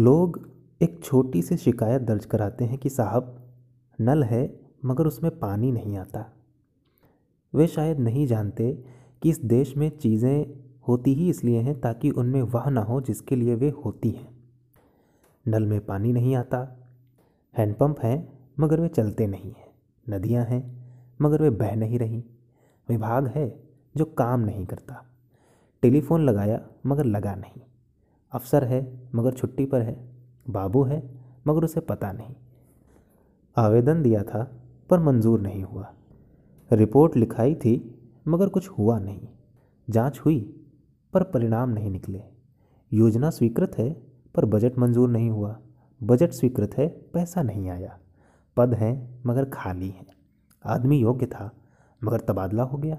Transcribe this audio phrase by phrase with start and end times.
[0.00, 0.50] लोग
[0.82, 3.48] एक छोटी सी शिकायत दर्ज कराते हैं कि साहब,
[4.00, 6.32] नल है, मगर उसमें पानी नहीं आता।
[7.54, 8.84] वे शायद नहीं जानते
[9.22, 10.46] कि इस देश में चीज़ें
[10.88, 14.28] होती ही इसलिए हैं ताकि उनमें वह ना हो जिसके लिए वे होती हैं।
[15.48, 16.76] नल में पानी नहीं आता
[17.56, 19.70] हैंडपम्प हैं, मगर वे चलते नहीं हैं।
[20.08, 20.86] नदियाँ हैं,
[21.22, 22.22] मगर वे बह नहीं रहीं।
[22.88, 23.60] विभाग है
[23.96, 25.04] जो काम नहीं करता।
[25.82, 27.60] टेलीफोन लगाया, मगर लगा नहीं।
[28.32, 30.08] अफसर है, मगर छुट्टी पर है,
[30.50, 32.34] बाबू है, मगर उसे पता नहीं।
[33.56, 34.52] आवेदन दिया था,
[34.90, 35.94] पर मंजूर नहीं हुआ।
[36.72, 39.28] रिपोर्ट लिखाई थी, मगर कुछ हुआ नहीं।
[39.90, 40.66] जाँच हुई,
[41.12, 42.22] पर परिणाम नहीं निकले।
[42.92, 43.92] योजना स्वीकृत है,
[44.34, 45.60] पर बजट मंजूर नहीं हुआ।
[46.02, 47.98] बजट स्वीकृत है, पैसा नहीं आया।
[48.56, 50.06] पद हैं, मगर खाली हैं।
[50.64, 51.52] आदमी योग्य था,
[52.04, 52.98] मगर तबादला हो गया।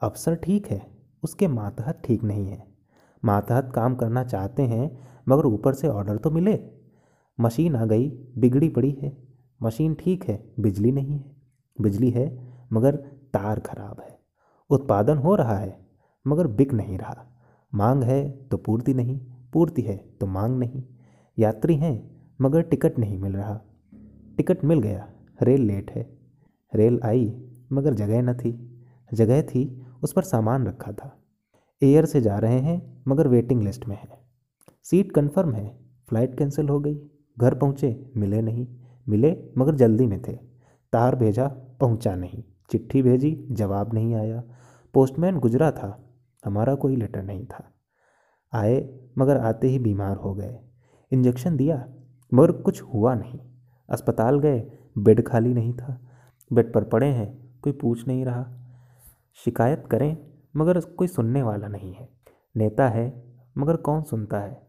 [0.00, 0.86] अफसर ठीक है,
[1.22, 2.75] उसके मातहत ठीक नहीं है।
[3.24, 6.58] मातहत काम करना चाहते हैं, मगर ऊपर से ऑर्डर तो मिले।
[7.40, 9.16] मशीन आ गई, बिगड़ी पड़ी है।
[9.62, 11.36] मशीन ठीक है, बिजली नहीं है।
[11.80, 12.96] बिजली है, मगर
[13.32, 14.18] तार खराब है।
[14.70, 15.86] उत्पादन हो रहा है,
[16.26, 17.26] मगर बिक नहीं रहा।
[17.74, 19.20] मांग है तो पूर्ति नहीं,
[19.52, 20.82] पूर्ति है तो मांग नहीं।
[21.38, 23.60] यात्री हैं, मगर टिकट नहीं मिल रहा।
[24.36, 25.08] टिकट मिल गया,
[25.42, 26.18] रेल लेट है।
[26.74, 28.82] रेल आई, मगर जगह न थी।
[29.14, 31.25] जगह थी, उस पर सामान रखा था।
[31.82, 34.08] एयर से जा रहे हैं, मगर वेटिंग लिस्ट में है।
[34.84, 37.00] सीट कंफर्म है, फ़्लाइट कैंसिल हो गई,
[37.38, 38.66] घर पहुँचे, मिले नहीं।
[39.08, 40.32] मिले, मगर जल्दी में थे।
[40.92, 41.48] तार भेजा,
[41.80, 44.42] पहुँचा नहीं। चिट्ठी भेजी, जवाब नहीं आया।
[44.94, 47.72] पोस्टमैन गुजरा था, हमारा कोई लेटर नहीं था।
[48.52, 50.58] आए, मगर आते ही बीमार हो गए।
[51.12, 51.88] इंजेक्शन दिया,
[52.34, 53.40] मगर कुछ हुआ नहीं।
[53.90, 56.00] अस्पताल गए, बेड खाली नहीं था।
[56.52, 58.46] बेड पर पड़े हैं, कोई पूछ नहीं रहा।
[59.44, 60.16] शिकायत करें
[60.56, 62.08] मगर कोई सुनने वाला नहीं है।
[62.56, 63.24] नेता है,
[63.58, 64.66] मगर कौन सुनता है?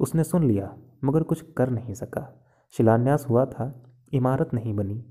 [0.00, 3.82] उसने सुन लिया, मगर कुछ कर नहीं सका। शिलान्यास हुआ था,
[4.12, 5.04] इमारत नहीं बनी।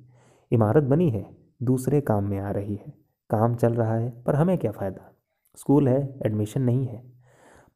[0.51, 2.93] इमारत बनी है, दूसरे काम में आ रही है।
[3.29, 5.11] काम चल रहा है, पर हमें क्या फ़ायदा?
[5.55, 7.03] स्कूल है, एडमिशन नहीं है।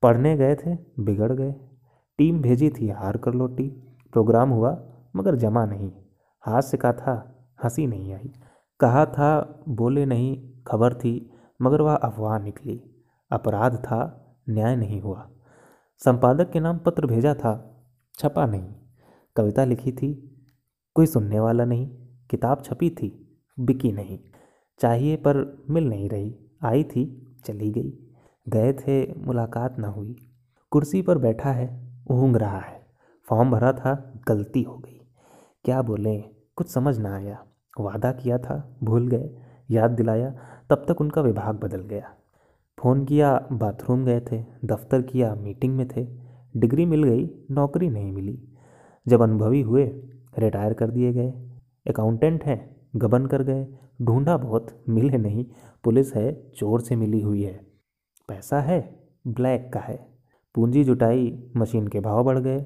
[0.02, 1.56] पढ़ने गए थे, बिगड़ गए।
[2.18, 3.68] टीम भेजी थी, हार कर लौटी।
[4.12, 4.84] प्रोग्राम हुआ,
[5.16, 5.92] मगर जमा नहीं।
[6.42, 8.34] हाथ से कहा था, हँसी नहीं आई।
[8.80, 12.82] कहा था, बोले नहीं, खबर थी। मगर वह अफवाह निकली।
[13.32, 14.18] अपराध था,
[14.50, 15.30] न्याय नहीं हुआ।
[15.98, 17.84] संपादक के नाम पत्र भेजा था,
[18.20, 18.74] छपा नहीं।
[19.36, 20.28] कविता लिखी थी,
[20.96, 21.90] कोई सुनने वाला नहीं।
[22.30, 24.20] किताब छपी थी, बिकी नहीं।
[24.80, 28.08] चाहिए पर मिल नहीं रही। आई थी, चली गई।
[28.50, 30.16] गए थे, मुलाकात ना हुई।
[30.72, 32.86] कुर्सी पर बैठा है ऊँग रहा है।
[33.30, 35.02] फॉर्म भरा था, गलती हो गई।
[35.66, 37.46] क्या बोलें, कुछ समझ ना आया।
[37.80, 39.38] वादा किया था, भूल गए।
[39.72, 40.36] याद दिलाया
[40.72, 42.14] तब तक उनका विभाग बदल गया।
[42.80, 46.08] फ़ोन किया, बाथरूम गए थे, दफ्तर किया, मीटिंग में थे।
[46.58, 48.48] डिग्री मिल गई, नौकरी नहीं मिली।
[49.08, 49.86] जब अनुभवी हुए,
[50.40, 51.34] रिटायर कर दिए गए।
[51.88, 53.68] अकाउंटेंट हैं, गबन कर गए।
[54.02, 55.46] ढूंढा बहुत, मिले नहीं।
[55.84, 57.68] पुलिस है, चोर से मिली हुई है।
[58.28, 60.08] पैसा है, ब्लैक का है।
[60.56, 62.66] पूंजी जुटाई, मशीन के भाव बढ़ गए।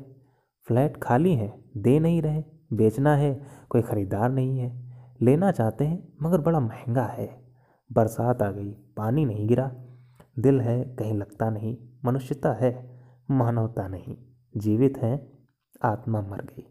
[0.68, 6.14] फ्लैट खाली है, दे नहीं रहे। बेचना है, कोई ख़रीदार नहीं है। लेना चाहते हैं,
[6.22, 7.45] मगर बड़ा महँगा है।
[7.94, 9.72] बरसात आ गई, पानी नहीं गिरा,
[10.40, 13.02] दिल है कहीं लगता नहीं, मनुष्यता है
[13.32, 14.18] मानवता नहीं,
[14.58, 15.40] जीवित हैं
[15.84, 16.68] आत्मा मर गई।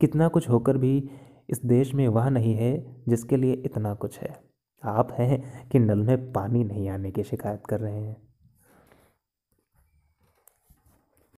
[0.00, 1.10] कितना कुछ होकर भी
[1.50, 4.40] इस देश में वह नहीं है जिसके लिए इतना कुछ है।
[4.84, 8.31] आप हैं कि नल में पानी नहीं आने की शिकायत कर रहे हैं।